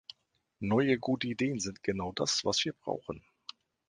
Neue 0.61 0.97
gute 0.97 1.27
Ideen 1.27 1.59
sind 1.59 1.83
genau 1.83 2.11
das, 2.11 2.43
was 2.43 2.65
wir 2.65 2.73
brauchen! 2.73 3.23